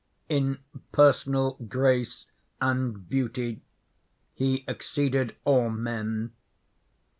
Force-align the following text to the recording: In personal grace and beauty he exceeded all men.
In 0.29 0.57
personal 0.91 1.57
grace 1.69 2.25
and 2.59 3.07
beauty 3.07 3.61
he 4.33 4.65
exceeded 4.67 5.35
all 5.45 5.69
men. 5.69 6.31